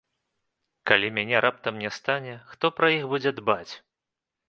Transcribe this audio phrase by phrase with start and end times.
[0.91, 3.71] Калі мяне раптам не стане, хто пра іх будзе дбаць?